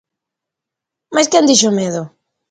Mais, 1.13 1.27
quen 1.31 1.47
dixo 1.49 1.69
medo? 1.79 2.01